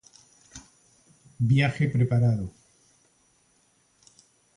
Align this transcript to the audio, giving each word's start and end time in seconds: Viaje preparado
Viaje 1.39 1.85
preparado 1.87 2.51